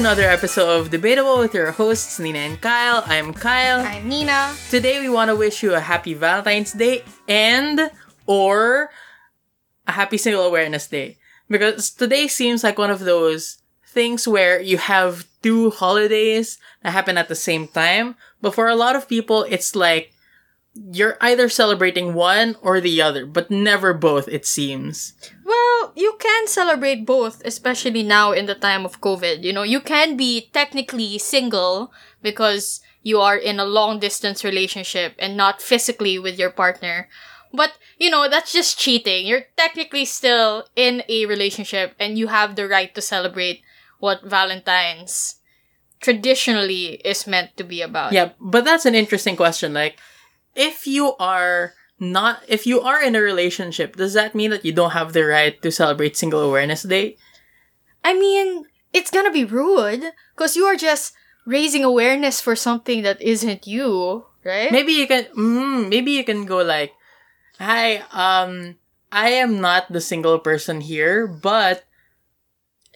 [0.00, 3.04] another episode of Debatable with your hosts, Nina and Kyle.
[3.04, 3.80] I'm Kyle.
[3.80, 4.56] I'm Nina.
[4.70, 7.90] Today we want to wish you a happy Valentine's Day and
[8.24, 8.88] or
[9.86, 11.18] a happy single awareness day.
[11.50, 13.58] Because today seems like one of those
[13.88, 18.16] things where you have two holidays that happen at the same time.
[18.40, 20.14] But for a lot of people, it's like
[20.74, 25.14] you're either celebrating one or the other, but never both, it seems.
[25.44, 29.42] Well, you can celebrate both, especially now in the time of COVID.
[29.42, 35.14] You know, you can be technically single because you are in a long distance relationship
[35.18, 37.08] and not physically with your partner.
[37.52, 39.26] But, you know, that's just cheating.
[39.26, 43.62] You're technically still in a relationship and you have the right to celebrate
[43.98, 45.36] what Valentine's
[46.00, 48.12] traditionally is meant to be about.
[48.12, 49.74] Yeah, but that's an interesting question.
[49.74, 49.98] Like,
[50.60, 54.72] if you are not, if you are in a relationship, does that mean that you
[54.72, 57.16] don't have the right to celebrate Single Awareness Day?
[58.04, 60.04] I mean, it's gonna be rude
[60.36, 61.14] because you are just
[61.46, 64.70] raising awareness for something that isn't you, right?
[64.70, 66.92] Maybe you can, mm, maybe you can go like,
[67.58, 68.76] hi, um,
[69.10, 71.84] I am not the single person here, but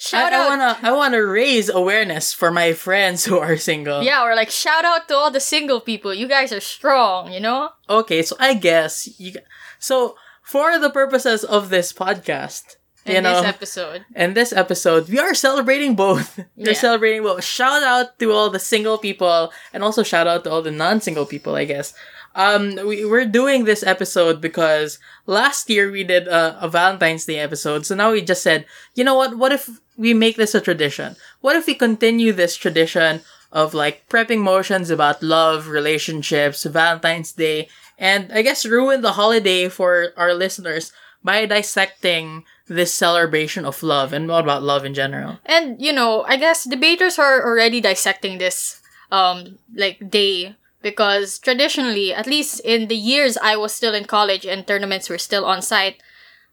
[0.04, 4.02] Shout I, I wanna, I wanna raise awareness for my friends who are single.
[4.02, 6.12] Yeah, or like shout out to all the single people.
[6.12, 7.70] You guys are strong, you know?
[7.88, 9.32] Okay, so I guess you.
[9.78, 14.04] So for the purposes of this podcast, In you know, this episode.
[14.14, 16.36] in this episode, we are celebrating both.
[16.56, 16.72] We're Yeah.
[16.72, 17.44] celebrating both.
[17.44, 21.26] Shout out to all the single people, and also shout out to all the non-single
[21.26, 21.54] people.
[21.56, 21.94] I guess.
[22.34, 27.38] Um, we, we're doing this episode because last year we did a, a Valentine's Day
[27.38, 27.86] episode.
[27.86, 29.38] So now we just said, you know what?
[29.38, 31.16] What if we make this a tradition?
[31.40, 33.20] What if we continue this tradition
[33.52, 37.68] of like prepping motions about love, relationships, Valentine's Day,
[37.98, 44.12] and I guess ruin the holiday for our listeners by dissecting this celebration of love
[44.12, 45.38] and what about love in general.
[45.46, 48.80] And, you know, I guess debaters are already dissecting this,
[49.10, 50.56] um, like, day.
[50.84, 55.16] Because traditionally, at least in the years I was still in college and tournaments were
[55.16, 55.96] still on site,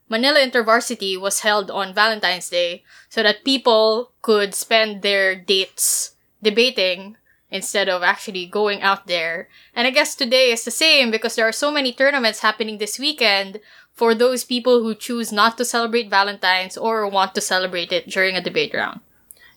[0.08, 7.18] Manila InterVarsity was held on Valentine's Day so that people could spend their dates debating
[7.52, 9.50] instead of actually going out there.
[9.76, 12.98] And I guess today is the same because there are so many tournaments happening this
[12.98, 13.60] weekend
[13.92, 18.38] for those people who choose not to celebrate Valentine's or want to celebrate it during
[18.38, 19.02] a debate round.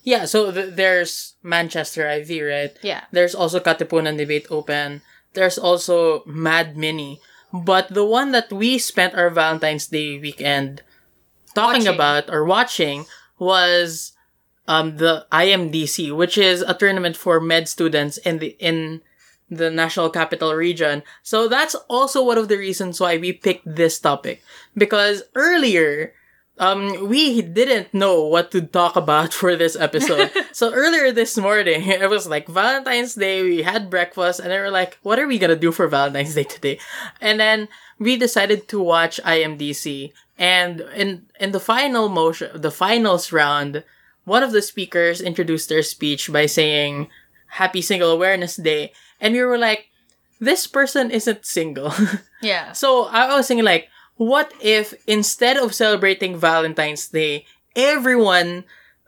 [0.05, 2.73] Yeah, so th- there's Manchester IV, right?
[2.83, 3.05] Yeah.
[3.11, 5.01] There's also Katipunan Debate Open.
[5.33, 7.21] There's also Mad Mini.
[7.53, 10.83] But the one that we spent our Valentine's Day weekend
[11.55, 11.95] talking Watching.
[11.95, 13.07] about or watching
[13.39, 14.13] was
[14.69, 19.03] um the IMDC, which is a tournament for med students in the in
[19.51, 21.03] the National Capital Region.
[21.23, 24.43] So that's also one of the reasons why we picked this topic.
[24.77, 26.13] Because earlier,
[26.59, 30.31] um, we didn't know what to talk about for this episode.
[30.53, 34.71] so earlier this morning, it was like Valentine's Day, we had breakfast, and then we're
[34.71, 36.79] like, what are we gonna do for Valentine's Day today?
[37.21, 40.13] And then we decided to watch IMDC.
[40.39, 43.85] And in, in the final motion, the finals round,
[44.25, 47.09] one of the speakers introduced their speech by saying,
[47.47, 48.93] Happy Single Awareness Day.
[49.21, 49.91] And we were like,
[50.41, 51.93] this person isn't single.
[52.43, 52.73] Yeah.
[52.73, 58.65] so I was thinking like, what if instead of celebrating Valentine's Day, everyone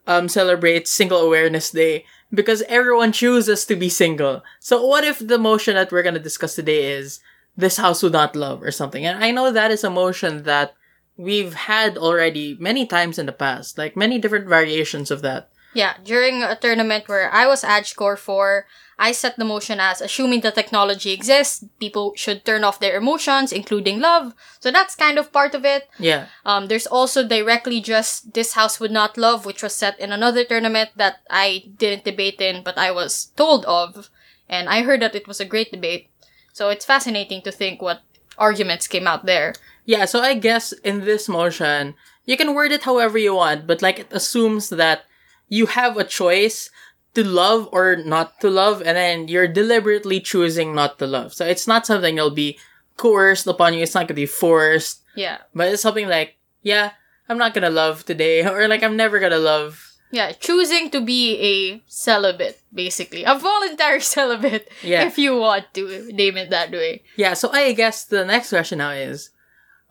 [0.07, 4.43] um celebrates Single Awareness Day because everyone chooses to be single.
[4.61, 7.21] So what if the motion that we're gonna discuss today is
[7.57, 9.07] this house would not love or something?
[9.07, 10.75] And I know that is a motion that
[11.17, 15.51] we've had already many times in the past, like many different variations of that.
[15.77, 18.65] Yeah, during a tournament where I was adj core for,
[18.99, 23.53] I set the motion as assuming the technology exists, people should turn off their emotions,
[23.53, 24.33] including love.
[24.59, 25.87] So that's kind of part of it.
[25.99, 26.33] Yeah.
[26.47, 30.45] Um, there's also directly just This House Would Not Love, which was set in another
[30.45, 34.09] tournament that I didn't debate in, but I was told of.
[34.49, 36.09] And I heard that it was a great debate.
[36.55, 38.01] So it's fascinating to think what
[38.39, 39.53] arguments came out there.
[39.85, 41.95] Yeah, so I guess in this motion,
[42.25, 45.05] you can word it however you want, but like it assumes that
[45.49, 46.71] you have a choice
[47.15, 51.33] to love or not to love, and then you're deliberately choosing not to love.
[51.33, 52.59] So it's not something that'll be
[52.97, 55.39] coerced upon you, it's not gonna be forced, Yeah.
[55.55, 56.93] but it's something like, yeah,
[57.29, 59.83] I'm not gonna love today, or like I'm never gonna love.
[60.13, 63.25] Yeah, choosing to be a celibate, basically.
[63.25, 65.05] A voluntary celibate, Yeah.
[65.07, 67.03] if you want to name it that way.
[67.17, 69.31] Yeah, so I guess the next question now is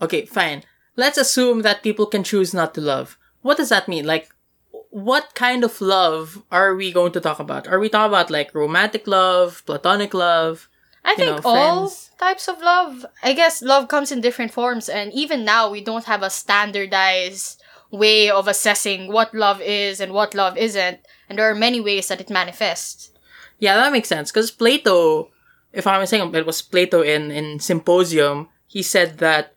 [0.02, 0.64] okay, fine.
[0.96, 3.18] Let's assume that people can choose not to love.
[3.42, 4.06] What does that mean?
[4.06, 4.30] Like,
[4.96, 7.68] what kind of love are we going to talk about?
[7.68, 10.70] Are we talking about like romantic love, platonic love?
[11.04, 13.06] I think know, all types of love.
[13.22, 17.62] I guess love comes in different forms, and even now we don't have a standardized
[17.92, 22.08] way of assessing what love is and what love isn't, and there are many ways
[22.08, 23.12] that it manifests.
[23.60, 24.32] Yeah, that makes sense.
[24.32, 25.30] Because Plato,
[25.74, 29.54] if I'm saying it was Plato in, in Symposium, he said that,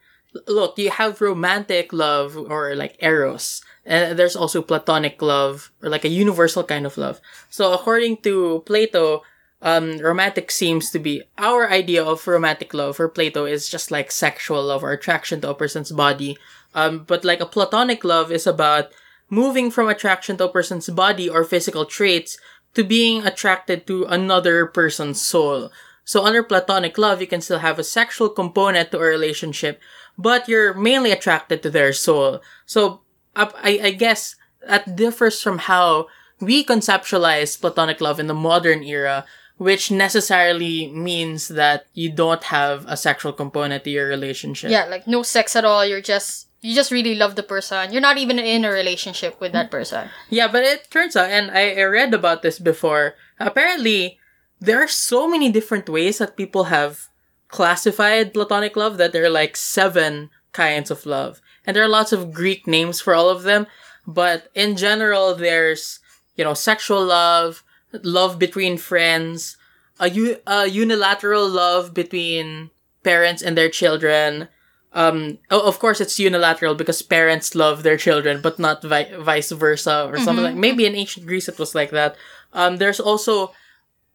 [0.49, 3.63] look, you have romantic love or like eros.
[3.85, 7.21] And there's also platonic love or like a universal kind of love.
[7.49, 9.23] So according to Plato,
[9.61, 14.11] um, romantic seems to be our idea of romantic love for Plato is just like
[14.11, 16.37] sexual love or attraction to a person's body.
[16.75, 18.93] Um, but like a platonic love is about
[19.31, 22.39] moving from attraction to a person's body or physical traits
[22.75, 25.71] to being attracted to another person's soul.
[26.05, 29.81] So under platonic love, you can still have a sexual component to a relationship,
[30.17, 32.41] but you're mainly attracted to their soul.
[32.65, 33.03] So
[33.39, 34.37] I, I guess
[34.67, 36.09] that differs from how
[36.41, 39.25] we conceptualize platonic love in the modern era,
[39.57, 44.71] which necessarily means that you don't have a sexual component to your relationship.
[44.71, 45.85] Yeah, like no sex at all.
[45.85, 47.93] You're just you just really love the person.
[47.93, 50.11] You're not even in a relationship with that person.
[50.29, 53.15] Yeah, but it turns out, and I, I read about this before.
[53.39, 54.19] Apparently,
[54.61, 57.09] there are so many different ways that people have
[57.49, 61.41] classified platonic love that there are like seven kinds of love.
[61.69, 63.67] And there are lots of Greek names for all of them.
[64.07, 66.01] But in general, there's,
[66.35, 67.63] you know, sexual love,
[67.93, 69.59] love between friends,
[70.01, 72.71] a, u- a unilateral love between
[73.05, 74.49] parents and their children.
[74.95, 79.53] Um, oh, of course, it's unilateral because parents love their children, but not vi- vice
[79.53, 80.55] versa or something like.
[80.57, 82.17] Maybe in ancient Greece it was like that.
[82.55, 83.53] Um, there's also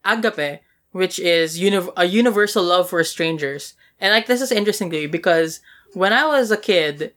[0.04, 0.62] agape,
[0.92, 3.76] which is uni- a universal love for strangers.
[4.02, 5.60] And like this is interesting to me because
[5.94, 7.14] when I was a kid,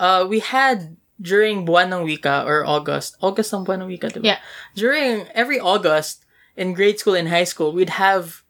[0.00, 4.24] uh, we had during Buwan ng Wika or August, August ang Buwan ng Wika, diba?
[4.24, 4.40] Yeah.
[4.74, 6.24] During every August
[6.56, 8.40] in grade school and high school, we'd have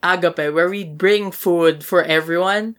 [0.00, 2.78] agape where we'd bring food for everyone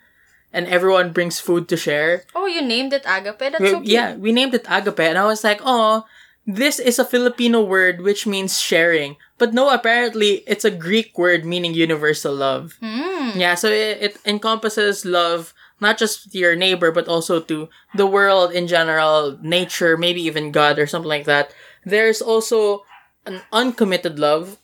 [0.56, 2.24] and everyone brings food to share.
[2.33, 3.39] Oh, you named it agape.
[3.54, 3.92] That's We- so cute.
[3.92, 6.07] yeah, we named it agape and I was like, oh,
[6.48, 9.16] this is a Filipino word which means sharing.
[9.38, 12.80] But no, apparently it's a Greek word meaning universal love.
[12.81, 13.36] Mm.
[13.36, 18.06] Yeah, so it, it encompasses love not just to your neighbor, but also to the
[18.06, 21.54] world in general, nature, maybe even God or something like that.
[21.83, 22.86] There's also
[23.25, 24.57] an uncommitted love.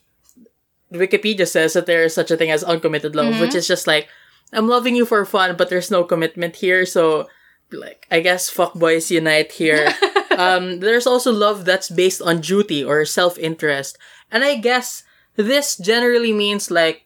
[0.92, 4.08] Wikipedia says that there is such a thing as uncommitted love, which is just like,
[4.52, 7.28] I'm loving you for fun, but there's no commitment here, so
[7.70, 9.92] like I guess fuckboys unite here.
[10.38, 13.98] um, there's also love that's based on duty or self-interest.
[14.30, 15.02] And I guess
[15.36, 17.04] this generally means like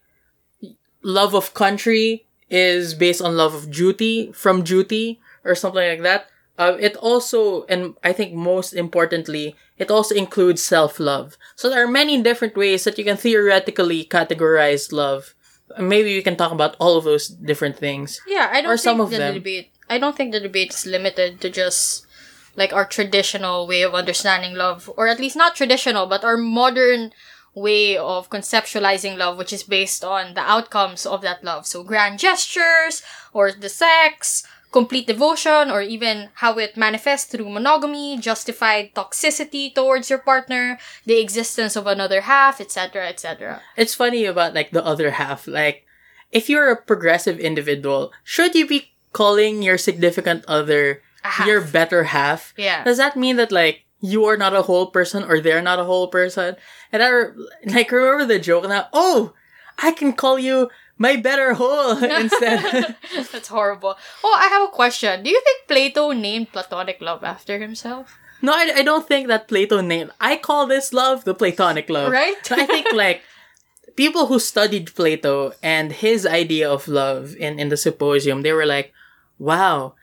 [1.03, 6.27] love of country is based on love of duty from duty or something like that.
[6.59, 11.39] Uh, it also, and I think most importantly, it also includes self-love.
[11.57, 15.35] So there are many different ways that you can theoretically categorize love.
[15.81, 18.21] Maybe we can talk about all of those different things.
[18.29, 19.35] Yeah, I don't Or think some of the them.
[19.35, 19.73] debate.
[19.89, 22.07] I don't think the debate is limited to just
[22.55, 27.13] like our traditional way of understanding love, or at least not traditional, but our modern
[27.55, 31.67] way of conceptualizing love, which is based on the outcomes of that love.
[31.67, 33.03] So grand gestures,
[33.33, 40.09] or the sex, complete devotion, or even how it manifests through monogamy, justified toxicity towards
[40.09, 43.61] your partner, the existence of another half, etc., etc.
[43.77, 45.47] It's funny about like the other half.
[45.47, 45.85] Like,
[46.33, 51.03] if you're a progressive individual, should you be calling your significant other
[51.47, 52.55] your better half?
[52.57, 52.83] Yeah.
[52.83, 55.85] Does that mean that like you are not a whole person or they're not a
[55.85, 56.57] whole person?
[56.93, 57.33] And I re-
[57.67, 58.89] like remember the joke now.
[58.93, 59.33] Oh,
[59.79, 60.69] I can call you
[60.99, 62.97] my better whole instead.
[63.33, 63.97] That's horrible.
[64.23, 65.23] Oh, I have a question.
[65.23, 68.19] Do you think Plato named platonic love after himself?
[68.43, 70.11] no, I, I don't think that Plato named.
[70.21, 72.11] I call this love the Platonic love.
[72.11, 72.43] Right?
[72.51, 73.23] I think like
[73.97, 78.67] people who studied Plato and his idea of love in in the symposium, they were
[78.67, 78.93] like,
[79.39, 79.95] "Wow,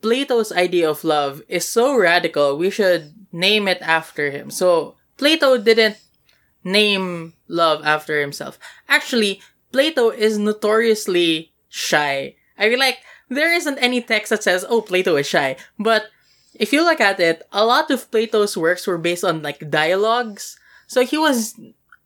[0.00, 2.56] Plato's idea of love is so radical.
[2.56, 5.98] We should name it after him." So Plato didn't
[6.64, 8.58] name love after himself.
[8.88, 9.40] Actually,
[9.72, 12.36] Plato is notoriously shy.
[12.58, 16.10] I mean, like there isn't any text that says, "Oh, Plato is shy," but
[16.54, 20.58] if you look at it, a lot of Plato's works were based on like dialogues.
[20.86, 21.54] So he was,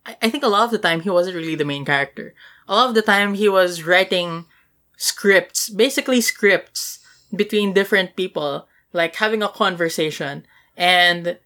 [0.05, 2.35] I think a lot of the time he wasn't really the main character.
[2.67, 4.45] A lot of the time he was writing
[4.97, 6.99] scripts, basically scripts
[7.35, 10.45] between different people, like having a conversation.
[10.77, 11.39] And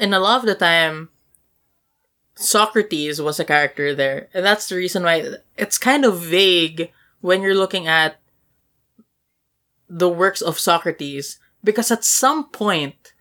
[0.00, 1.10] in a lot of the time,
[2.34, 4.28] Socrates was a character there.
[4.34, 8.20] And that's the reason why it's kind of vague when you're looking at
[9.88, 13.14] the works of Socrates because at some point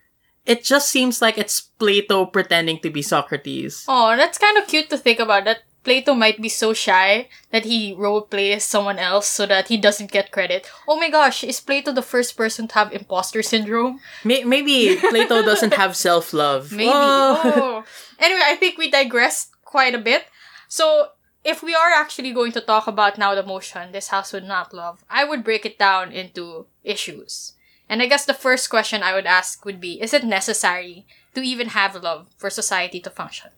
[0.46, 3.86] it just seems like it's Plato pretending to be Socrates.
[3.88, 5.46] Oh, that's kind of cute to think about.
[5.46, 9.78] That Plato might be so shy that he role plays someone else so that he
[9.78, 10.70] doesn't get credit.
[10.88, 14.00] Oh my gosh, is Plato the first person to have imposter syndrome?
[14.24, 16.72] May- maybe Plato doesn't have self love.
[16.72, 16.92] Maybe.
[16.94, 17.84] Oh.
[18.20, 20.26] Anyway, I think we digressed quite a bit.
[20.70, 21.10] So,
[21.44, 24.74] if we are actually going to talk about now the motion, this house would not
[24.74, 27.54] love, I would break it down into issues.
[27.90, 31.42] And I guess the first question I would ask would be Is it necessary to
[31.42, 33.52] even have love for society to function?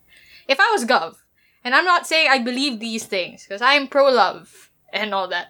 [0.48, 1.18] If I was Gov,
[1.66, 5.48] and I'm not saying I believe these things, because I'm pro love and all that.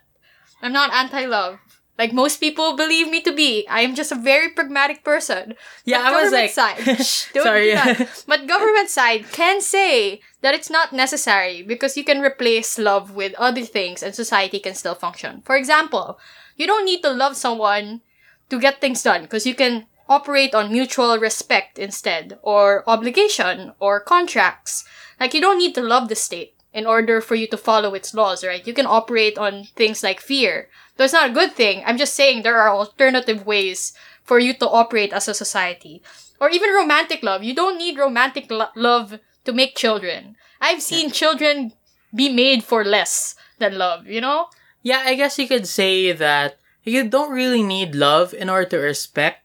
[0.62, 1.60] I'm not anti love.
[1.98, 3.68] Like most people believe me to be.
[3.70, 5.56] I am just a very pragmatic person.
[5.86, 7.76] Yeah, But I was like, side, Shh, don't sorry.
[8.28, 13.34] But government side can say that it's not necessary because you can replace love with
[13.36, 15.42] other things and society can still function.
[15.46, 16.20] For example,
[16.58, 18.02] you don't need to love someone
[18.50, 24.00] to get things done because you can operate on mutual respect instead or obligation or
[24.00, 24.86] contracts.
[25.20, 28.14] Like you don't need to love the state in order for you to follow its
[28.14, 28.66] laws, right?
[28.68, 30.68] You can operate on things like fear.
[30.98, 31.84] Though it's not a good thing.
[31.86, 33.94] I'm just saying there are alternative ways
[34.24, 36.04] for you to operate as a society.
[36.40, 37.44] Or even romantic love.
[37.44, 40.36] You don't need romantic lo- love to make children.
[40.60, 41.72] I've seen children
[42.14, 44.48] be made for less than love, you know?
[44.82, 48.78] Yeah, I guess you could say that you don't really need love in order to
[48.78, 49.45] respect.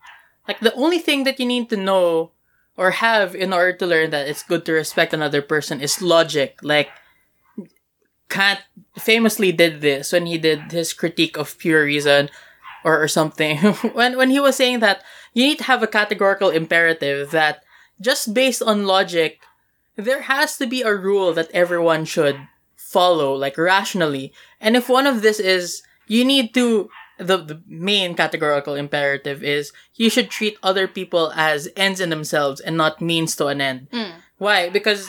[0.50, 2.32] Like, the only thing that you need to know
[2.76, 6.58] or have in order to learn that it's good to respect another person is logic.
[6.60, 6.90] Like,
[8.28, 8.58] Kant
[8.98, 12.30] famously did this when he did his critique of pure reason
[12.82, 13.58] or, or something.
[13.94, 15.04] when, when he was saying that
[15.34, 17.62] you need to have a categorical imperative that
[18.00, 19.46] just based on logic,
[19.94, 22.34] there has to be a rule that everyone should
[22.74, 24.32] follow, like rationally.
[24.60, 26.90] And if one of this is, you need to,
[27.20, 32.60] the, the main categorical imperative is, you should treat other people as ends in themselves
[32.60, 33.88] and not means to an end.
[33.92, 34.12] Mm.
[34.38, 34.70] Why?
[34.70, 35.08] Because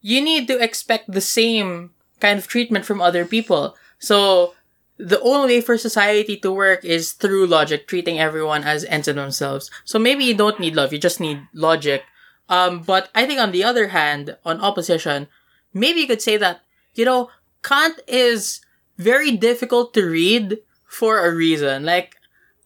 [0.00, 3.76] you need to expect the same kind of treatment from other people.
[3.98, 4.54] So,
[4.98, 9.14] the only way for society to work is through logic, treating everyone as ends in
[9.14, 9.70] themselves.
[9.84, 12.02] So maybe you don't need love, you just need logic.
[12.48, 15.28] Um, but I think on the other hand, on opposition,
[15.72, 16.62] maybe you could say that,
[16.94, 17.30] you know,
[17.62, 18.60] Kant is
[18.96, 21.84] very difficult to read for a reason.
[21.84, 22.16] Like,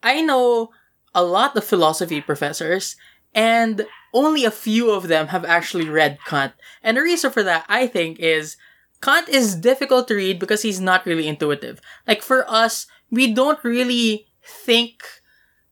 [0.03, 0.71] I know
[1.15, 2.97] a lot of philosophy professors,
[3.35, 6.53] and only a few of them have actually read Kant.
[6.83, 8.57] And the reason for that, I think, is
[9.03, 11.81] Kant is difficult to read because he's not really intuitive.
[12.07, 15.03] Like, for us, we don't really think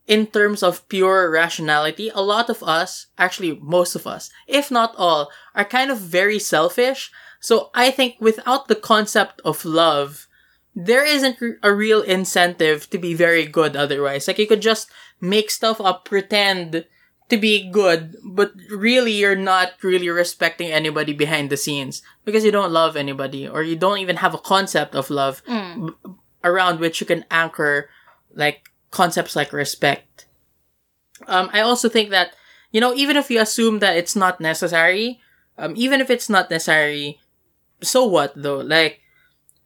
[0.07, 4.93] in terms of pure rationality, a lot of us, actually most of us, if not
[4.97, 7.11] all, are kind of very selfish.
[7.39, 10.27] So I think without the concept of love,
[10.75, 14.27] there isn't a real incentive to be very good otherwise.
[14.27, 16.85] Like you could just make stuff up, pretend
[17.29, 22.51] to be good, but really you're not really respecting anybody behind the scenes because you
[22.51, 25.87] don't love anybody or you don't even have a concept of love Mm.
[25.87, 26.11] b-
[26.43, 27.89] around which you can anchor
[28.33, 30.25] like concepts like respect.
[31.27, 32.33] Um, I also think that,
[32.71, 35.19] you know, even if you assume that it's not necessary,
[35.57, 37.19] um, even if it's not necessary,
[37.81, 38.57] so what though?
[38.59, 39.00] Like,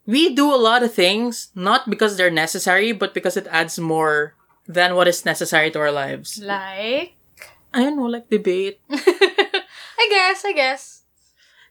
[0.06, 4.36] we do a lot of things not because they're necessary, but because it adds more
[4.68, 6.40] than what is necessary to our lives.
[6.40, 7.16] Like.
[7.74, 8.80] I don't know, like debate.
[8.90, 11.04] I guess, I guess.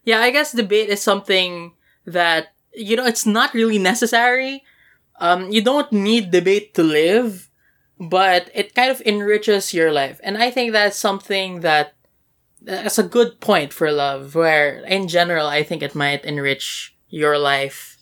[0.05, 1.73] Yeah, I guess debate is something
[2.05, 4.63] that, you know, it's not really necessary.
[5.19, 7.49] Um, you don't need debate to live,
[7.99, 10.21] but it kind of enriches your life.
[10.23, 11.95] And I think that's something that,
[12.61, 17.39] that's a good point for love, where in general, I think it might enrich your
[17.39, 17.94] life.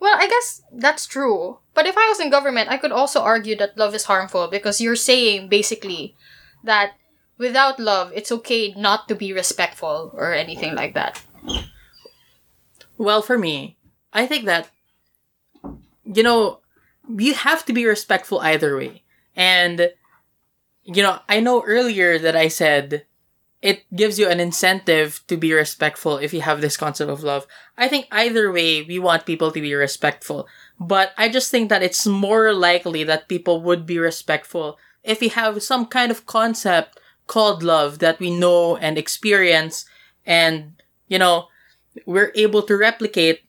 [0.00, 1.58] Well, I guess that's true.
[1.74, 4.80] But if I was in government, I could also argue that love is harmful because
[4.80, 6.14] you're saying basically
[6.64, 6.92] that
[7.36, 11.22] without love, it's okay not to be respectful or anything like that.
[12.96, 13.76] Well, for me,
[14.12, 14.70] I think that,
[16.04, 16.60] you know,
[17.08, 19.02] you have to be respectful either way.
[19.36, 19.92] And,
[20.82, 23.06] you know, I know earlier that I said
[23.60, 27.46] it gives you an incentive to be respectful if you have this concept of love.
[27.76, 30.46] I think either way, we want people to be respectful.
[30.78, 35.28] But I just think that it's more likely that people would be respectful if we
[35.28, 39.84] have some kind of concept called love that we know and experience
[40.24, 40.74] and,
[41.08, 41.48] you know,
[42.06, 43.40] we're able to replicate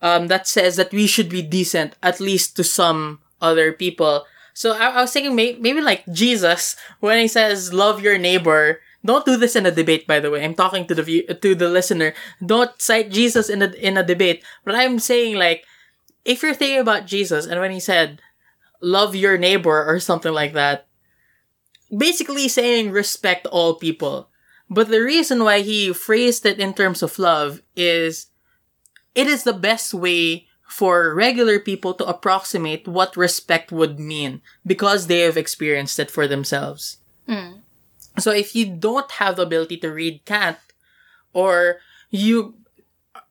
[0.00, 4.24] um, that says that we should be decent at least to some other people.
[4.54, 8.80] So I, I was thinking may- maybe like Jesus when he says love your neighbor.
[9.08, 10.44] Don't do this in a debate, by the way.
[10.44, 12.12] I'm talking to the view- to the listener.
[12.44, 14.44] Don't cite Jesus in a in a debate.
[14.68, 15.64] But I'm saying like,
[16.28, 18.20] if you're thinking about Jesus and when he said,
[18.84, 20.92] "Love your neighbor" or something like that,
[21.88, 24.28] basically saying respect all people.
[24.68, 28.28] But the reason why he phrased it in terms of love is
[29.16, 35.08] it is the best way for regular people to approximate what respect would mean because
[35.08, 37.00] they have experienced it for themselves.
[37.24, 37.64] Mm.
[38.20, 40.58] So if you don't have the ability to read Kant,
[41.32, 41.78] or
[42.10, 42.54] you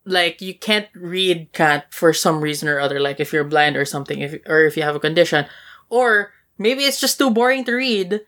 [0.05, 3.85] like you can't read Kant for some reason or other, like if you're blind or
[3.85, 5.45] something, if or if you have a condition,
[5.89, 8.21] or maybe it's just too boring to read.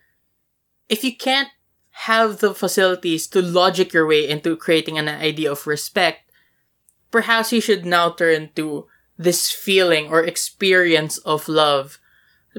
[0.89, 1.49] If you can't
[2.07, 6.31] have the facilities to logic your way into creating an idea of respect,
[7.11, 8.87] perhaps you should now turn to
[9.17, 11.99] this feeling or experience of love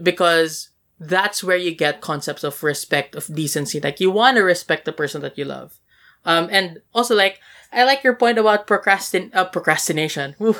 [0.01, 3.81] because that's where you get concepts of respect, of decency.
[3.81, 5.81] Like you want to respect the person that you love.
[6.27, 7.41] Um, and also like,
[7.73, 10.35] I like your point about procrastin- uh, procrastination.
[10.37, 10.57] Whew,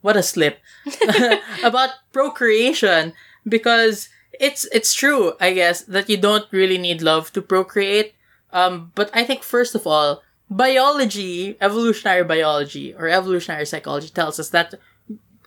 [0.00, 0.60] what a slip.
[1.64, 3.12] about procreation
[3.46, 8.14] because it's, it's true, I guess, that you don't really need love to procreate.
[8.52, 14.50] Um, but I think first of all, biology, evolutionary biology or evolutionary psychology tells us
[14.50, 14.74] that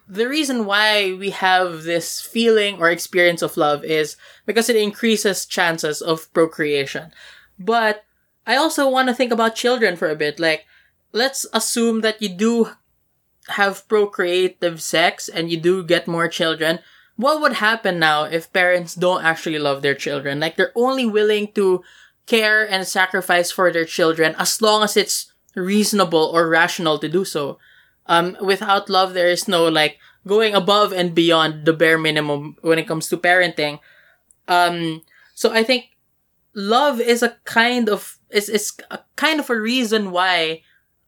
[0.08, 5.46] the reason why we have this feeling or experience of love is because it increases
[5.46, 7.12] chances of procreation.
[7.58, 8.04] But
[8.46, 10.40] I also want to think about children for a bit.
[10.40, 10.66] Like,
[11.12, 12.70] let's assume that you do
[13.48, 16.80] have procreative sex and you do get more children.
[17.16, 20.40] What would happen now if parents don't actually love their children?
[20.40, 21.84] Like, they're only willing to
[22.26, 27.24] care and sacrifice for their children as long as it's reasonable or rational to do
[27.24, 27.60] so.
[28.06, 32.80] Um, without love, there is no like going above and beyond the bare minimum when
[32.80, 33.80] it comes to parenting.
[34.48, 35.02] Um,
[35.36, 35.90] so I think
[36.54, 40.62] love is a kind of is is a kind of a reason why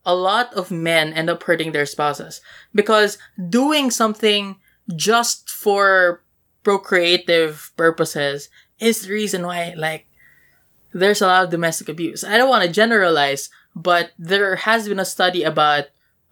[0.06, 2.42] a lot of men end up hurting their spouses
[2.74, 3.18] because
[3.50, 4.56] doing something
[4.96, 6.22] just for
[6.64, 8.50] procreative purposes
[8.80, 10.08] is the reason why like
[10.94, 12.24] there's a lot of domestic abuse.
[12.24, 15.86] I don't want to generalize, but there has been a study about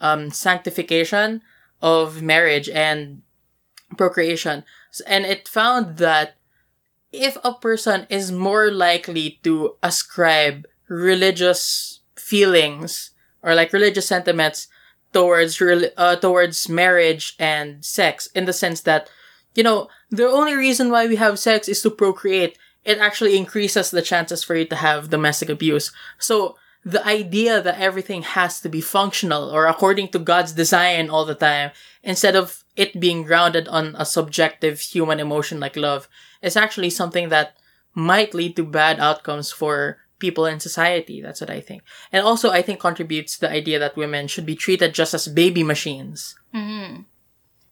[0.03, 1.41] um, sanctification
[1.81, 3.23] of marriage and
[3.97, 4.63] procreation.
[5.07, 6.35] And it found that
[7.11, 14.67] if a person is more likely to ascribe religious feelings or like religious sentiments
[15.13, 19.09] towards uh, towards marriage and sex in the sense that
[19.55, 23.91] you know the only reason why we have sex is to procreate it actually increases
[23.91, 28.69] the chances for you to have domestic abuse so the idea that everything has to
[28.69, 31.71] be functional or according to God's design all the time,
[32.03, 36.09] instead of it being grounded on a subjective human emotion like love,
[36.41, 37.55] is actually something that
[37.93, 41.21] might lead to bad outcomes for people in society.
[41.21, 41.83] That's what I think.
[42.11, 45.27] And also, I think contributes to the idea that women should be treated just as
[45.27, 46.35] baby machines.
[46.53, 47.01] Mm-hmm.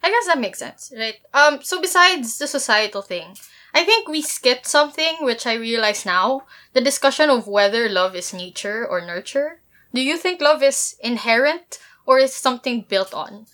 [0.04, 1.16] I guess that makes sense, right?
[1.34, 3.38] Um, so besides the societal thing,
[3.74, 8.34] I think we skipped something which I realize now the discussion of whether love is
[8.34, 9.62] nature or nurture.
[9.94, 13.48] Do you think love is inherent or is something built on?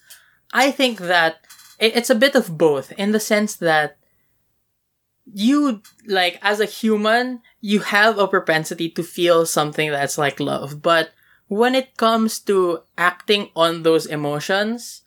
[0.54, 1.38] I think that
[1.80, 3.98] it's a bit of both in the sense that
[5.26, 10.82] you, like, as a human, you have a propensity to feel something that's like love.
[10.82, 11.12] But
[11.48, 15.02] when it comes to acting on those emotions,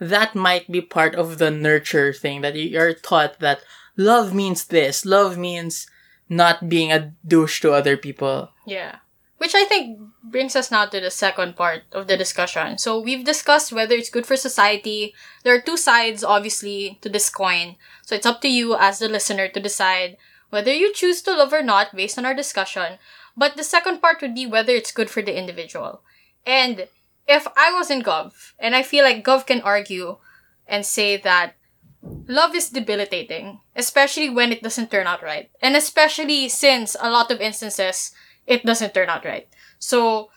[0.00, 3.62] that might be part of the nurture thing that you're taught that
[4.00, 5.04] love means this.
[5.04, 5.86] Love means
[6.28, 8.50] not being a douche to other people.
[8.66, 8.96] Yeah.
[9.36, 12.78] Which I think brings us now to the second part of the discussion.
[12.78, 15.14] So we've discussed whether it's good for society.
[15.44, 17.76] There are two sides, obviously, to this coin.
[18.04, 20.16] So it's up to you as the listener to decide
[20.50, 22.98] whether you choose to love or not based on our discussion.
[23.36, 26.02] But the second part would be whether it's good for the individual.
[26.46, 26.88] And
[27.26, 30.18] if I was in Gov, and I feel like Gov can argue
[30.66, 31.54] and say that
[32.02, 35.50] love is debilitating, especially when it doesn't turn out right.
[35.60, 38.12] And especially since a lot of instances,
[38.46, 39.48] it doesn't turn out right.
[39.78, 40.30] So,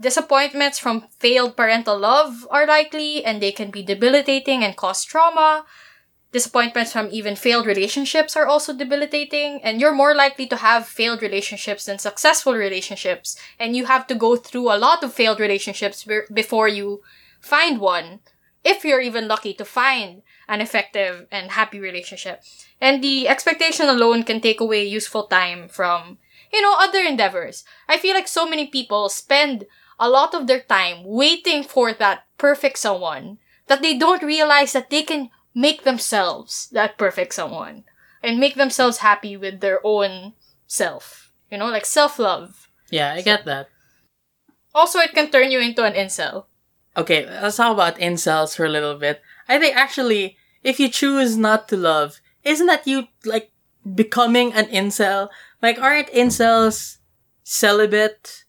[0.00, 5.64] disappointments from failed parental love are likely, and they can be debilitating and cause trauma.
[6.32, 11.22] Disappointments from even failed relationships are also debilitating, and you're more likely to have failed
[11.22, 16.04] relationships than successful relationships, and you have to go through a lot of failed relationships
[16.04, 17.02] be- before you
[17.40, 18.20] find one,
[18.62, 22.42] if you're even lucky to find an effective and happy relationship.
[22.80, 26.18] And the expectation alone can take away useful time from,
[26.52, 27.64] you know, other endeavors.
[27.88, 29.64] I feel like so many people spend
[29.98, 34.90] a lot of their time waiting for that perfect someone that they don't realize that
[34.90, 37.84] they can make themselves that perfect someone
[38.20, 40.32] and make themselves happy with their own
[40.66, 41.30] self.
[41.48, 42.68] You know, like self love.
[42.90, 43.24] Yeah, I so.
[43.24, 43.68] get that.
[44.74, 46.46] Also, it can turn you into an incel.
[46.96, 49.22] Okay, let's talk about incels for a little bit.
[49.48, 53.50] I think actually if you choose not to love, isn't that you like
[53.94, 55.28] becoming an incel?
[55.62, 56.98] Like, aren't incels
[57.42, 58.44] celibate?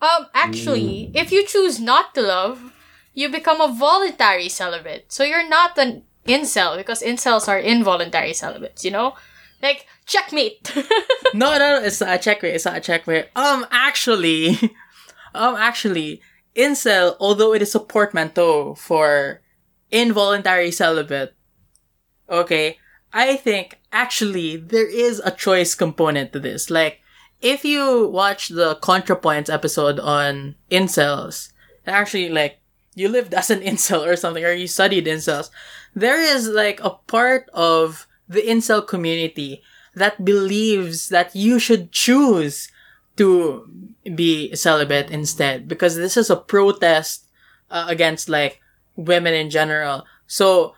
[0.00, 2.72] Um, actually, if you choose not to love,
[3.14, 5.12] you become a voluntary celibate.
[5.12, 9.14] So you're not an incel because incels are involuntary celibates, you know?
[9.62, 10.72] Like, checkmate.
[11.34, 12.54] no, no, no, it's not a checkmate.
[12.54, 13.28] It's not a checkmate.
[13.36, 14.58] Um, actually,
[15.34, 16.20] um, actually,
[16.56, 19.40] incel, although it is a portmanteau for
[19.92, 21.34] involuntary celibate,
[22.28, 22.78] okay,
[23.12, 26.70] I think actually there is a choice component to this.
[26.70, 27.00] Like,
[27.40, 31.52] if you watch the ContraPoints episode on incels,
[31.86, 32.58] actually, like,
[32.94, 35.50] you lived as an incel or something, or you studied incels,
[35.94, 39.62] there is like a part of the incel community
[39.94, 42.70] that believes that you should choose
[43.16, 43.68] to
[44.14, 47.26] be celibate instead because this is a protest
[47.70, 48.61] uh, against like
[48.96, 50.04] women in general.
[50.26, 50.74] So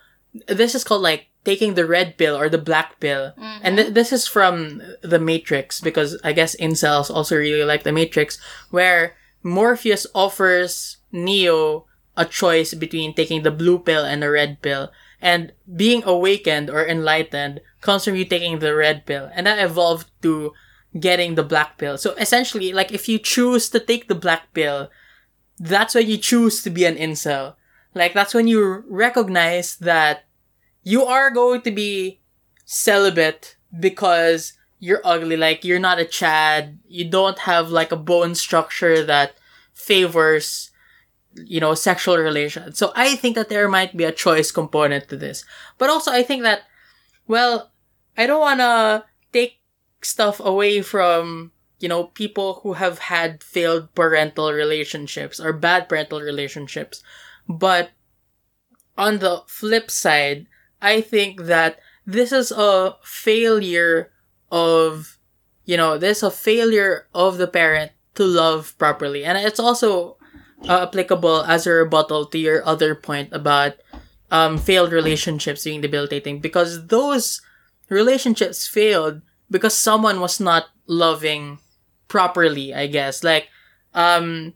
[0.49, 3.33] this is called like taking the red pill or the black pill.
[3.39, 3.61] Mm-hmm.
[3.63, 7.93] And th- this is from the Matrix because I guess incels also really like the
[7.93, 8.39] Matrix
[8.71, 14.91] where Morpheus offers Neo a choice between taking the blue pill and the red pill.
[15.21, 19.31] And being awakened or enlightened comes from you taking the red pill.
[19.35, 20.53] And that evolved to
[20.99, 21.99] getting the black pill.
[21.99, 24.91] So essentially, like if you choose to take the black pill,
[25.59, 27.55] that's when you choose to be an incel.
[27.95, 30.25] Like that's when you recognize that
[30.83, 32.21] you are going to be
[32.65, 35.37] celibate because you're ugly.
[35.37, 36.79] Like you're not a Chad.
[36.87, 39.35] You don't have like a bone structure that
[39.73, 40.71] favors
[41.37, 42.79] you know, sexual relations.
[42.79, 45.45] So I think that there might be a choice component to this.
[45.79, 46.63] But also I think that,
[47.27, 47.73] well,
[48.17, 49.59] I don't want to take
[50.03, 56.21] stuff away from, you know, people who have had failed parental relationships or bad parental
[56.21, 57.03] relationships.
[57.49, 57.91] But
[58.97, 60.47] on the flip side,
[60.81, 64.11] I think that this is a failure
[64.51, 65.19] of,
[65.65, 69.25] you know, this is a failure of the parent to love properly.
[69.25, 70.17] And it's also
[70.69, 73.75] uh, applicable as a rebuttal to your other point about
[74.31, 77.41] um, failed relationships being debilitating because those
[77.89, 81.59] relationships failed because someone was not loving
[82.09, 83.23] properly, I guess.
[83.23, 83.49] Like,
[83.95, 84.55] um,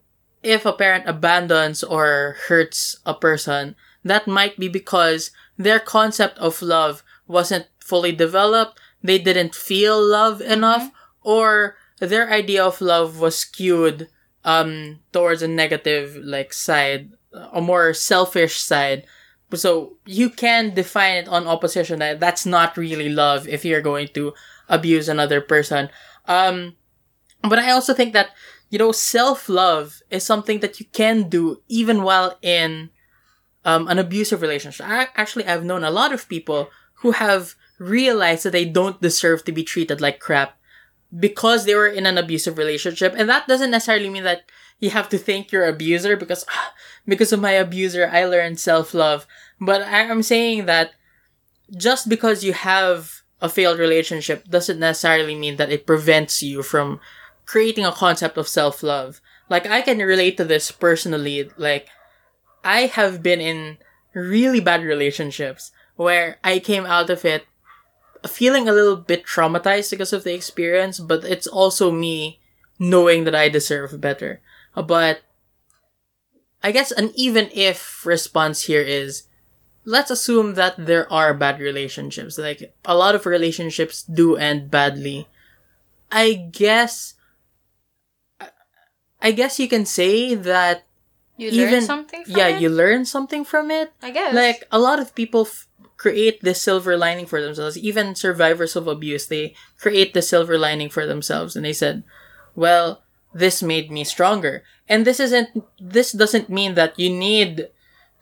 [0.48, 6.62] if a parent abandons or hurts a person, that might be because their concept of
[6.62, 11.28] love wasn't fully developed, they didn't feel love enough, mm-hmm.
[11.28, 14.08] or their idea of love was skewed
[14.44, 17.12] um towards a negative like side,
[17.52, 19.04] a more selfish side.
[19.52, 24.08] So you can define it on opposition that that's not really love if you're going
[24.14, 24.32] to
[24.68, 25.90] abuse another person.
[26.26, 26.76] Um,
[27.42, 28.30] but I also think that
[28.70, 32.90] you know self love is something that you can do even while in
[33.64, 34.86] um, an abusive relationship.
[34.88, 39.44] I, actually, I've known a lot of people who have realized that they don't deserve
[39.44, 40.58] to be treated like crap
[41.16, 43.14] because they were in an abusive relationship.
[43.16, 44.42] And that doesn't necessarily mean that
[44.78, 46.44] you have to thank your abuser because,
[47.06, 49.26] because of my abuser, I learned self-love.
[49.60, 50.92] But I'm saying that
[51.76, 57.00] just because you have a failed relationship doesn't necessarily mean that it prevents you from
[57.48, 59.22] creating a concept of self-love.
[59.48, 61.50] Like, I can relate to this personally.
[61.56, 61.88] Like,
[62.62, 63.78] I have been in
[64.12, 67.46] really bad relationships where I came out of it
[68.26, 72.38] feeling a little bit traumatized because of the experience, but it's also me
[72.78, 74.42] knowing that I deserve better.
[74.76, 75.22] But
[76.62, 79.24] I guess an even if response here is
[79.86, 82.36] let's assume that there are bad relationships.
[82.36, 85.28] Like a lot of relationships do end badly.
[86.12, 87.14] I guess
[89.20, 90.84] I guess you can say that
[91.36, 92.60] you even, something yeah, it?
[92.60, 93.92] you learn something from it.
[94.02, 94.34] I guess.
[94.34, 97.78] Like a lot of people f- create this silver lining for themselves.
[97.78, 101.54] Even survivors of abuse, they create the silver lining for themselves.
[101.54, 102.02] And they said,
[102.54, 103.02] well,
[103.32, 104.64] this made me stronger.
[104.88, 107.68] And this isn't, this doesn't mean that you need,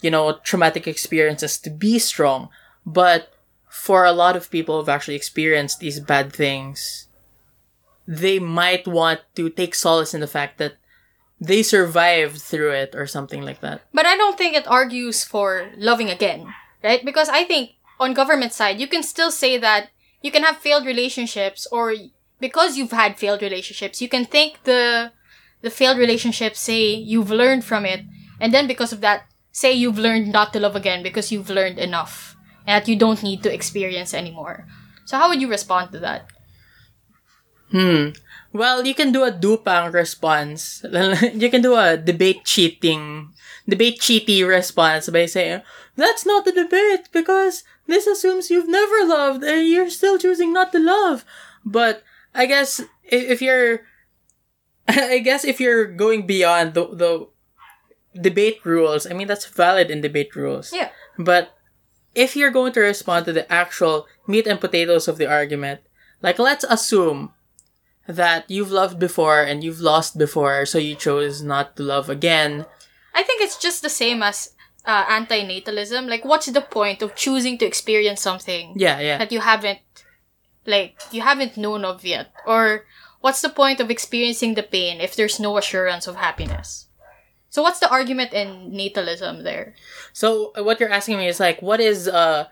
[0.01, 2.49] you know, traumatic experiences to be strong.
[2.85, 3.33] But
[3.69, 7.09] for a lot of people who've actually experienced these bad things,
[8.07, 10.75] they might want to take solace in the fact that
[11.41, 13.83] they survived through it or something like that.
[13.93, 16.53] But I don't think it argues for loving again
[16.87, 17.05] right?
[17.05, 19.91] Because I think on government side, you can still say that
[20.23, 21.95] you can have failed relationships or
[22.41, 25.13] because you've had failed relationships, you can think the
[25.63, 28.05] the failed relationship say you've learned from it
[28.39, 31.79] and then because of that say you've learned not to love again because you've learned
[31.79, 34.69] enough and that you don't need to experience anymore.
[35.07, 36.29] So how would you respond to that?
[37.73, 38.11] Hmm.
[38.57, 40.85] Well, you can do a dupang response.
[41.35, 43.35] you can do a debate cheating,
[43.69, 45.61] debate cheaty response by saying,
[45.95, 50.73] that's not a debate because this assumes you've never loved and you're still choosing not
[50.73, 51.25] to love.
[51.65, 52.03] But
[52.35, 53.81] I guess if you're,
[54.89, 57.29] I guess if you're going beyond the, the,
[58.21, 59.07] debate rules.
[59.07, 60.73] I mean, that's valid in debate rules.
[60.73, 60.89] Yeah.
[61.19, 61.53] But
[62.15, 65.81] if you're going to respond to the actual meat and potatoes of the argument,
[66.23, 67.33] like let's assume
[68.09, 72.67] that you've loved before and you've lost before, so you chose not to love again.
[73.15, 76.09] I think it's just the same as uh, antinatalism.
[76.09, 79.19] Like, what's the point of choosing to experience something Yeah, yeah.
[79.19, 79.81] that you haven't,
[80.67, 82.33] like, you haven't known of yet?
[82.47, 82.85] Or
[83.21, 86.87] what's the point of experiencing the pain if there's no assurance of happiness?
[87.49, 89.75] So what's the argument in natalism there?
[90.13, 92.49] So what you're asking me is like, what is uh,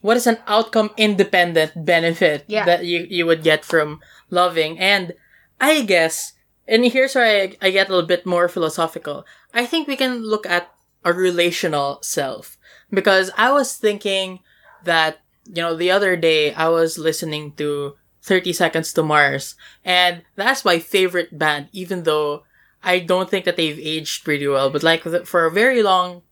[0.00, 2.64] what is an outcome independent benefit Yeah.
[2.64, 4.78] that you you would get from loving?
[4.78, 5.14] And
[5.60, 6.32] I guess,
[6.66, 9.26] and here's where I, I get a little bit more philosophical.
[9.52, 10.72] I think we can look at
[11.04, 12.56] a relational self
[12.90, 14.40] because I was thinking
[14.84, 20.22] that you know the other day I was listening to 30 Seconds to Mars, and
[20.36, 22.44] that's my favorite band, even though
[22.84, 24.68] I don't think that they've aged pretty well.
[24.70, 26.22] But like for a very long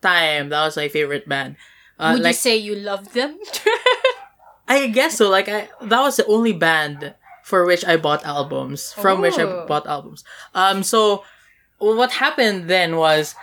[0.00, 1.56] time, that was my favorite band.
[1.98, 3.38] Uh, Would like you say you love them?
[4.68, 5.28] I guess so.
[5.28, 8.92] Like I, that was the only band for which I bought albums.
[8.92, 10.24] From which I bought albums.
[10.54, 10.82] Um.
[10.82, 11.24] So
[11.78, 13.34] what happened then was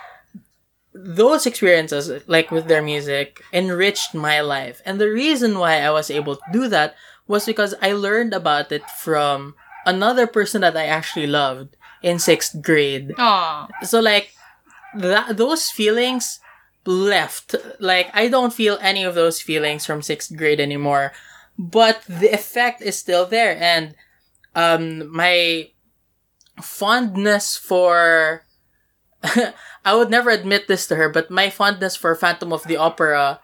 [0.94, 4.80] those experiences, like with their music, enriched my life.
[4.86, 6.94] And the reason why I was able to do that
[7.26, 12.62] was because I learned about it from another person that I actually loved in sixth
[12.62, 13.12] grade.
[13.18, 13.68] Aw.
[13.82, 14.32] So like
[14.96, 16.40] that those feelings
[16.86, 17.54] left.
[17.78, 21.12] Like I don't feel any of those feelings from sixth grade anymore.
[21.58, 23.94] But the effect is still there and
[24.54, 25.70] um my
[26.62, 28.42] fondness for
[29.84, 33.40] I would never admit this to her, but my fondness for Phantom of the Opera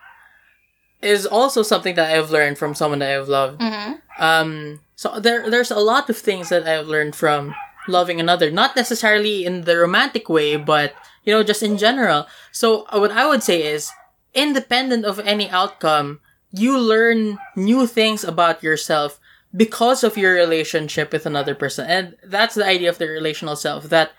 [1.00, 3.60] is also something that I've learned from someone that I've loved.
[3.60, 3.92] Mm-hmm.
[4.22, 7.54] Um, so there, there's a lot of things that I've learned from
[7.88, 12.26] loving another, not necessarily in the romantic way, but you know, just in general.
[12.52, 13.90] So uh, what I would say is,
[14.34, 16.20] independent of any outcome,
[16.52, 19.20] you learn new things about yourself
[19.54, 23.84] because of your relationship with another person, and that's the idea of the relational self.
[23.88, 24.12] That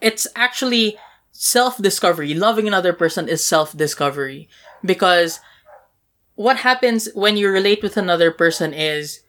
[0.00, 0.98] it's actually
[1.32, 2.34] self-discovery.
[2.34, 4.48] Loving another person is self-discovery
[4.84, 5.40] because
[6.34, 9.20] what happens when you relate with another person is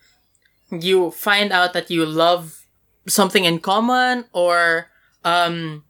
[0.71, 2.65] you find out that you love
[3.07, 4.89] something in common or
[5.23, 5.84] um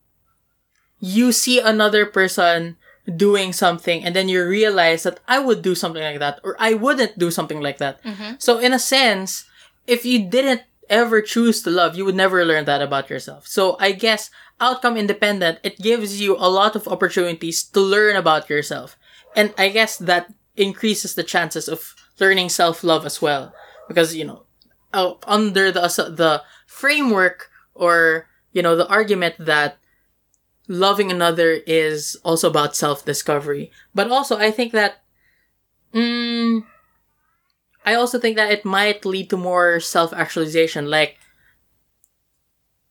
[1.06, 6.02] you see another person doing something and then you realize that I would do something
[6.02, 8.02] like that or I wouldn't do something like that.
[8.02, 8.41] Mm-hmm.
[8.41, 9.46] So in a sense,
[9.86, 13.46] if you didn't ever choose to love, you would never learn that about yourself.
[13.46, 18.50] So I guess outcome independent, it gives you a lot of opportunities to learn about
[18.50, 18.98] yourself.
[19.36, 23.54] And I guess that increases the chances of learning self-love as well.
[23.88, 24.50] Because, you know,
[24.91, 29.78] uh, under the, the framework or, you know, the argument that
[30.67, 33.71] loving another is also about self-discovery.
[33.93, 35.04] But also, I think that,
[35.93, 36.65] mm,
[37.86, 40.89] I also think that it might lead to more self-actualization.
[40.89, 41.17] Like,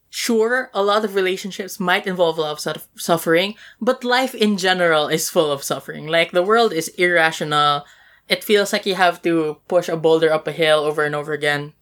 [0.09, 4.57] sure, a lot of relationships might involve a lot of suf- suffering, but life in
[4.57, 6.07] general is full of suffering.
[6.07, 7.85] Like, the world is irrational.
[8.29, 11.33] It feels like you have to push a boulder up a hill over and over
[11.33, 11.73] again,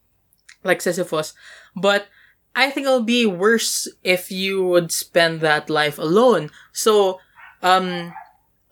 [0.64, 1.34] like Sisyphus.
[1.76, 2.06] But
[2.54, 6.50] I think it'll be worse if you would spend that life alone.
[6.72, 7.18] So,
[7.62, 8.12] um,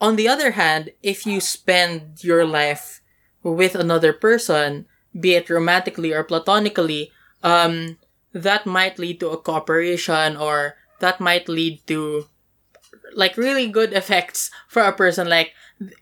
[0.01, 3.01] on the other hand, if you spend your life
[3.43, 4.87] with another person,
[5.19, 7.11] be it romantically or platonically,
[7.43, 7.99] um,
[8.33, 12.27] that might lead to a cooperation or that might lead to
[13.15, 15.29] like really good effects for a person.
[15.29, 15.53] Like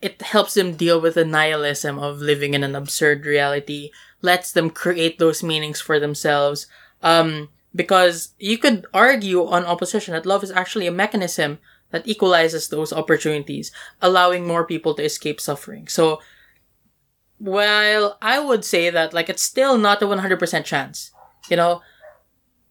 [0.02, 4.70] it helps them deal with the nihilism of living in an absurd reality, lets them
[4.70, 6.66] create those meanings for themselves.
[7.02, 11.58] Um, because you could argue on opposition that love is actually a mechanism
[11.90, 15.88] that equalizes those opportunities, allowing more people to escape suffering.
[15.88, 16.20] So,
[17.38, 21.12] while I would say that like it's still not a 100% chance,
[21.48, 21.82] you know,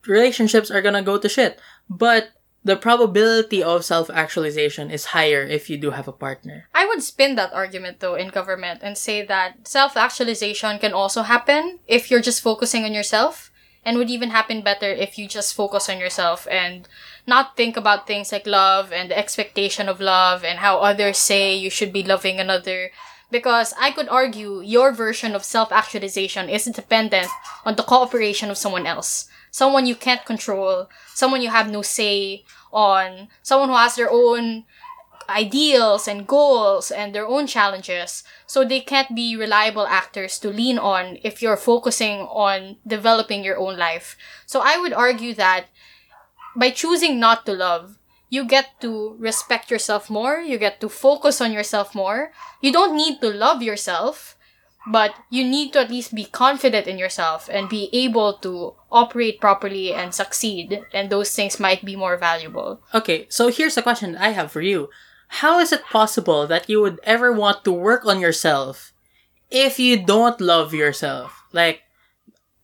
[0.05, 2.29] relationships are gonna go to shit, but
[2.63, 6.67] the probability of self-actualization is higher if you do have a partner.
[6.75, 11.21] I would spin that argument though in government and say that self actualization can also
[11.21, 13.51] happen if you're just focusing on yourself
[13.87, 16.89] and would even happen better if you just focus on yourself and
[17.25, 21.55] not think about things like love and the expectation of love and how others say
[21.55, 22.91] you should be loving another.
[23.31, 27.27] Because I could argue your version of self actualization is dependent
[27.63, 29.29] on the cooperation of someone else.
[29.51, 34.65] Someone you can't control, someone you have no say on, someone who has their own
[35.29, 38.23] ideals and goals and their own challenges.
[38.45, 43.57] So they can't be reliable actors to lean on if you're focusing on developing your
[43.57, 44.17] own life.
[44.45, 45.65] So I would argue that
[46.55, 51.39] by choosing not to love, you get to respect yourself more, you get to focus
[51.39, 52.31] on yourself more.
[52.61, 54.37] You don't need to love yourself,
[54.87, 59.39] but you need to at least be confident in yourself and be able to operate
[59.39, 62.81] properly and succeed, and those things might be more valuable.
[62.93, 64.89] Okay, so here's a question I have for you.
[65.27, 68.93] How is it possible that you would ever want to work on yourself
[69.51, 71.43] if you don't love yourself?
[71.51, 71.83] Like,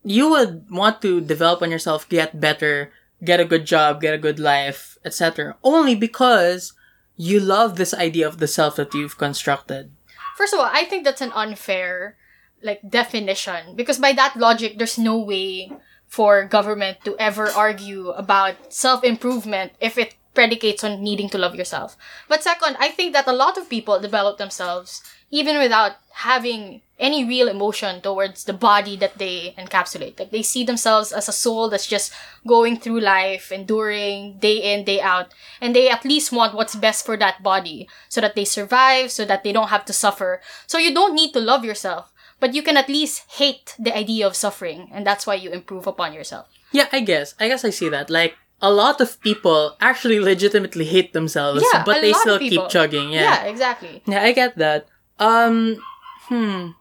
[0.03, 2.91] you would want to develop on yourself, get better,
[3.23, 5.55] get a good job, get a good life, etc.
[5.63, 6.73] Only because
[7.15, 9.91] you love this idea of the self that you've constructed.
[10.35, 12.17] First of all, I think that's an unfair
[12.63, 15.69] like definition because by that logic there's no way
[16.07, 21.97] for government to ever argue about self-improvement if it predicates on needing to love yourself.
[22.27, 27.25] But second, I think that a lot of people develop themselves even without having any
[27.25, 30.19] real emotion towards the body that they encapsulate.
[30.19, 32.13] Like they see themselves as a soul that's just
[32.45, 37.03] going through life, enduring day in, day out, and they at least want what's best
[37.03, 40.39] for that body so that they survive, so that they don't have to suffer.
[40.67, 44.27] So you don't need to love yourself, but you can at least hate the idea
[44.27, 46.47] of suffering, and that's why you improve upon yourself.
[46.71, 47.33] Yeah, I guess.
[47.39, 48.09] I guess I see that.
[48.09, 53.11] Like, a lot of people actually legitimately hate themselves, Yeah, but they still keep chugging.
[53.11, 53.51] Yeah, Yeah.
[53.51, 54.01] exactly.
[54.07, 54.23] yeah.
[54.23, 54.87] I get that.
[55.19, 55.83] Um,
[56.31, 56.71] hmm.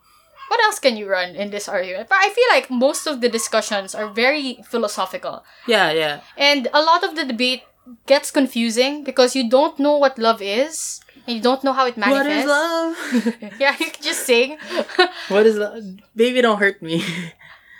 [0.46, 2.08] What else can you run in this argument?
[2.08, 5.42] But I feel like most of the discussions are very philosophical.
[5.66, 6.20] Yeah, yeah.
[6.38, 7.62] And a lot of the debate
[8.06, 11.96] gets confusing because you don't know what love is and you don't know how it
[11.96, 12.28] manifests.
[12.28, 13.52] What is love?
[13.58, 14.58] yeah, you can just sing.
[15.28, 15.82] what is love?
[16.14, 17.02] Baby, don't hurt me.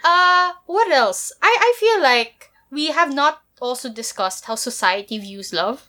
[0.02, 1.30] uh, what else?
[1.42, 5.88] I, I feel like we have not also discussed how society views love.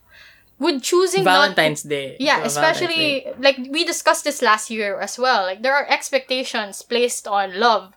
[0.59, 2.15] Would choosing not Valentine's Day.
[2.19, 2.53] Yeah, Uh, Valentine's Day.
[2.53, 3.09] especially
[3.41, 5.43] like we discussed this last year as well.
[5.49, 7.93] Like there are expectations placed on love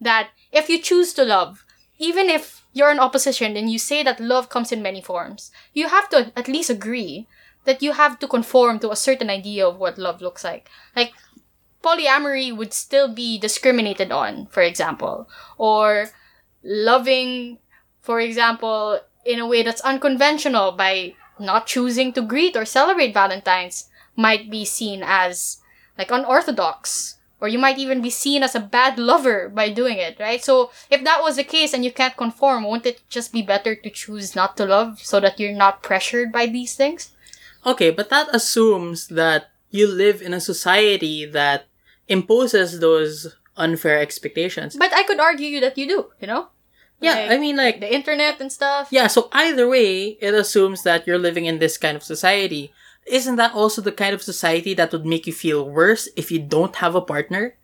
[0.00, 1.64] that if you choose to love,
[1.98, 5.88] even if you're in opposition and you say that love comes in many forms, you
[5.88, 7.28] have to at least agree
[7.66, 10.70] that you have to conform to a certain idea of what love looks like.
[10.96, 11.12] Like
[11.84, 16.08] polyamory would still be discriminated on, for example, or
[16.64, 17.58] loving,
[18.00, 23.88] for example, in a way that's unconventional by not choosing to greet or celebrate Valentine's
[24.16, 25.58] might be seen as
[25.96, 27.16] like unorthodox.
[27.40, 30.42] Or you might even be seen as a bad lover by doing it, right?
[30.42, 33.76] So if that was the case and you can't conform, won't it just be better
[33.76, 37.12] to choose not to love so that you're not pressured by these things?
[37.64, 41.66] Okay, but that assumes that you live in a society that
[42.08, 44.76] imposes those unfair expectations.
[44.76, 46.48] But I could argue you that you do, you know?
[47.00, 48.88] Yeah, Like, I mean, like, the internet and stuff.
[48.90, 52.72] yeah, so either way, it assumes that you're living in this kind of society.
[53.06, 56.38] Isn't that also the kind of society that would make you feel worse if you
[56.40, 57.54] don't have a partner?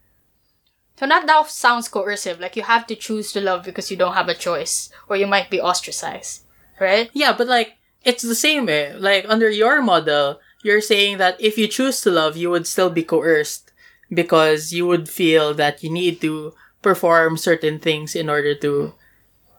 [0.97, 4.15] So not that sounds coercive, like you have to choose to love because you don't
[4.15, 6.45] have a choice, or you might be ostracized,
[6.81, 7.11] right?
[7.13, 8.95] Yeah, but like, it's the same way.
[8.95, 12.91] Like, under your model, you're saying that if you choose to love, you would still
[12.91, 13.73] be coerced
[14.09, 18.95] because you would feel that you need to perform certain things in order to,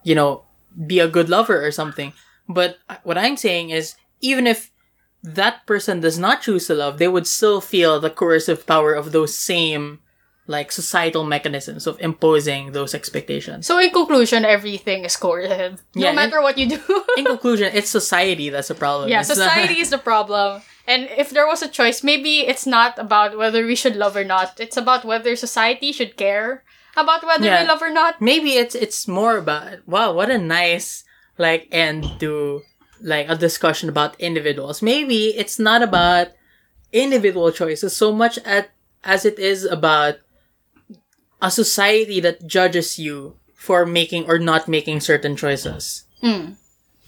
[0.06, 0.46] you know,
[0.88, 2.14] be a good lover or something.
[2.48, 4.70] But what I'm saying is, even if
[5.24, 9.12] that person does not choose to love, they would still feel the coercive power of
[9.12, 10.00] those same,
[10.46, 13.66] like, societal mechanisms of imposing those expectations.
[13.66, 16.80] So in conclusion, everything is coercive, no Yeah, matter what you do.
[17.18, 19.10] In conclusion, it's society that's the problem.
[19.10, 20.62] yeah, It's not- society is the problem.
[20.86, 24.24] And if there was a choice, maybe it's not about whether we should love or
[24.24, 24.60] not.
[24.60, 26.62] It's about whether society should care
[26.98, 27.62] about whether Yeah.
[27.62, 28.22] we love or not.
[28.22, 31.04] maybe it's it's more about wow what a nice
[31.38, 32.62] like end to
[33.02, 36.32] like a discussion about individuals maybe it's not about
[36.96, 38.72] individual choices so much at,
[39.04, 40.16] as it is about
[41.42, 46.04] a society that judges you for making or not making certain choices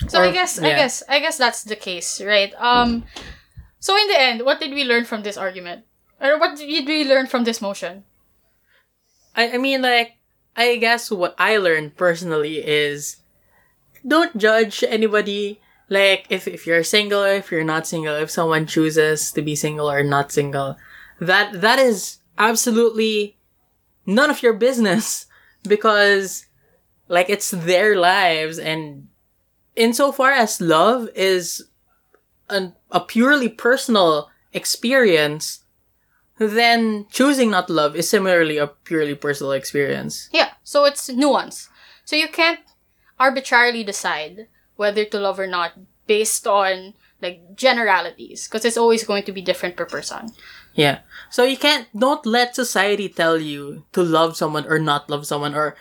[0.07, 2.53] So Or- I guess I guess I guess that's the case, right?
[2.61, 3.05] Um
[3.81, 5.85] so in the end, what did we learn from this argument?
[6.21, 8.03] Or what did we learn from this motion?
[9.37, 10.17] I, I mean like
[10.55, 13.17] i guess what i learned personally is
[14.05, 15.59] don't judge anybody.
[15.89, 19.55] Like if, if you're single or if you're not single if someone chooses to be
[19.55, 20.77] single or not single
[21.19, 23.37] that that is absolutely
[24.05, 25.25] none of your business
[25.67, 26.45] because
[27.07, 28.59] like it's their lives.
[28.59, 29.07] And
[29.75, 31.63] insofar as love is
[32.49, 35.63] an, a purely personal experience
[36.39, 41.69] then choosing not to love is similarly a purely personal experience Yeah, so it's nuance.
[42.05, 42.59] So you can't
[43.19, 45.73] arbitrarily decide whether to love or not
[46.05, 50.29] based on like generalities because it's always going to be different per person.
[50.75, 50.99] Yeah.
[51.31, 55.55] So you can't don't let society tell you to love someone or not love someone
[55.55, 55.75] or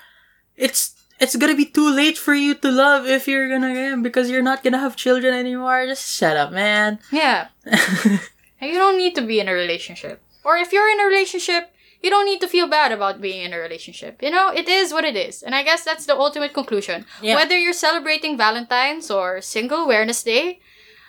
[0.57, 4.43] it's it's gonna be too late for you to love if you're gonna because you're
[4.43, 5.85] not gonna have children anymore.
[5.87, 6.99] Just shut up, man.
[7.13, 7.49] Yeah.
[8.61, 10.23] You don't need to be in a relationship.
[10.47, 13.53] Or if you're in a relationship, you don't need to feel bad about being in
[13.53, 14.23] a relationship.
[14.23, 15.43] You know, it is what it is.
[15.43, 17.05] And I guess that's the ultimate conclusion.
[17.21, 17.35] Yeah.
[17.35, 20.61] Whether you're celebrating Valentine's or Single Awareness Day,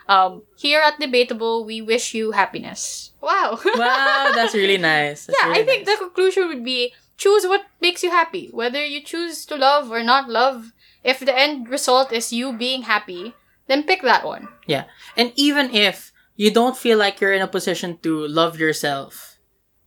[0.09, 3.11] um, here at Debatable, we wish you happiness.
[3.21, 3.59] Wow.
[3.75, 5.27] wow, that's really nice.
[5.27, 5.99] That's yeah, really I think nice.
[5.99, 8.49] the conclusion would be choose what makes you happy.
[8.51, 10.71] Whether you choose to love or not love,
[11.03, 13.35] if the end result is you being happy,
[13.67, 14.47] then pick that one.
[14.65, 14.85] Yeah.
[15.15, 19.39] And even if you don't feel like you're in a position to love yourself,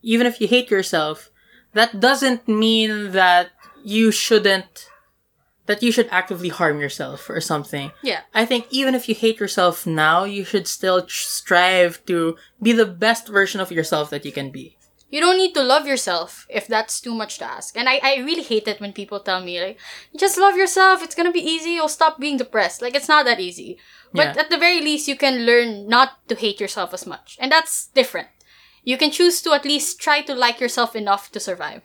[0.02, 1.30] even if you hate yourself,
[1.72, 3.50] that doesn't mean that
[3.84, 4.88] you shouldn't,
[5.66, 7.92] that you should actively harm yourself or something.
[8.02, 8.22] Yeah.
[8.34, 12.72] I think even if you hate yourself now, you should still tr- strive to be
[12.72, 14.76] the best version of yourself that you can be.
[15.10, 17.76] You don't need to love yourself if that's too much to ask.
[17.76, 19.78] And I, I really hate it when people tell me, like,
[20.16, 22.80] just love yourself, it's gonna be easy, you'll stop being depressed.
[22.80, 23.76] Like, it's not that easy.
[24.12, 24.42] But Yeah.
[24.42, 27.36] at the very least, you can learn not to hate yourself as much.
[27.40, 28.28] And that's different.
[28.84, 31.82] You can choose to at least try to like yourself enough to survive.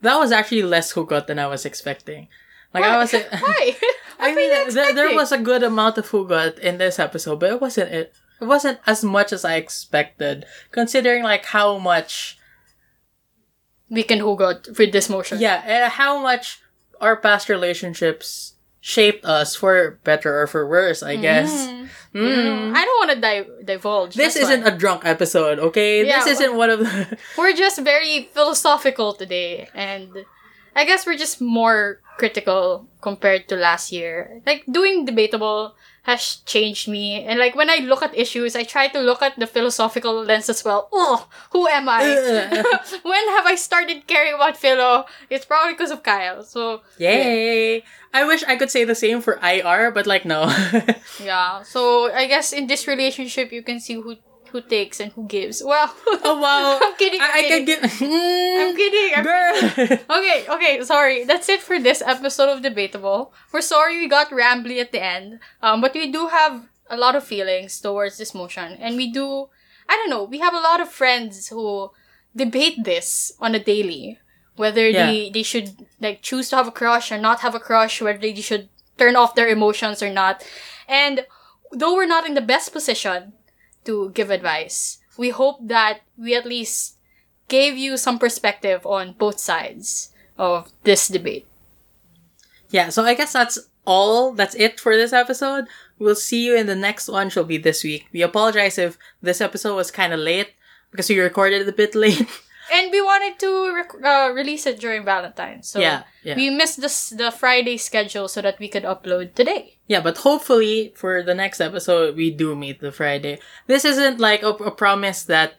[0.00, 2.28] That was actually less hugot than I was expecting.
[2.72, 3.76] Like I was, Why?
[4.18, 7.50] I mean, were th- there was a good amount of hugot in this episode, but
[7.50, 8.14] it wasn't it.
[8.40, 12.38] It wasn't as much as I expected, considering like how much,
[13.90, 15.38] We can hugot with this motion.
[15.40, 16.60] yeah, and how much
[17.00, 21.02] our past relationships shaped us for better or for worse.
[21.02, 21.50] I guess.
[21.50, 21.88] Mm.
[22.14, 22.74] Mm.
[22.74, 24.14] I don't want to di- divulge.
[24.14, 24.68] This isn't why.
[24.70, 26.06] a drunk episode, okay?
[26.06, 27.18] Yeah, this isn't one of the.
[27.38, 30.24] We're just very philosophical today, and
[30.78, 34.40] I guess we're just more critical compared to last year.
[34.46, 35.74] Like doing debatable
[36.06, 39.34] has changed me, and like when I look at issues, I try to look at
[39.38, 40.88] the philosophical lens as well.
[40.92, 42.06] Oh, who am I?
[43.02, 45.04] when have I started caring about philo?
[45.28, 46.44] It's probably because of Kyle.
[46.44, 47.82] So Yay!
[48.14, 50.46] I wish I could say the same for IR, but like no.
[51.22, 51.62] yeah.
[51.62, 54.14] So I guess in this relationship, you can see who
[54.48, 55.62] who takes and who gives.
[55.64, 56.78] Well, oh wow!
[56.82, 57.20] I'm kidding.
[57.20, 57.82] I'm I, I can kidding.
[57.82, 57.84] get.
[58.62, 59.14] I'm kidding.
[59.16, 60.18] I'm Girl.
[60.18, 61.24] Okay, okay, sorry.
[61.24, 63.32] That's it for this episode of Debatable.
[63.52, 67.16] We're sorry we got rambly at the end, um, but we do have a lot
[67.16, 69.48] of feelings towards this motion, and we do.
[69.88, 70.24] I don't know.
[70.24, 71.90] We have a lot of friends who
[72.36, 74.18] debate this on a daily,
[74.56, 78.02] whether they they should like choose to have a crush or not have a crush,
[78.02, 78.68] whether they should
[78.98, 80.44] turn off their emotions or not,
[80.88, 81.24] and
[81.72, 83.32] though we're not in the best position
[83.84, 86.96] to give advice, we hope that we at least
[87.48, 91.46] gave you some perspective on both sides of this debate.
[92.70, 94.32] Yeah, so I guess that's all.
[94.32, 95.66] That's it for this episode.
[95.98, 97.30] We'll see you in the next one.
[97.30, 98.06] Shall be this week.
[98.12, 100.52] We apologize if this episode was kind of late
[100.90, 102.28] because we recorded it a bit late.
[102.70, 105.68] And we wanted to rec- uh, release it during Valentine's.
[105.68, 106.36] So Yeah, yeah.
[106.36, 109.77] we missed this, the Friday schedule so that we could upload today.
[109.88, 113.38] Yeah, but hopefully for the next episode we do meet the Friday.
[113.66, 115.54] This isn't like a, a promise that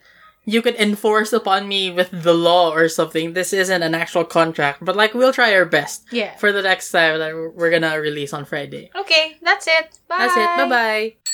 [0.46, 3.34] you could enforce upon me with the law or something.
[3.34, 6.34] This isn't an actual contract, but like we'll try our best Yeah.
[6.38, 8.90] for the next time that we're gonna release on Friday.
[8.96, 9.98] Okay, that's it.
[10.08, 10.18] Bye.
[10.18, 10.50] That's it.
[10.56, 11.29] Bye bye.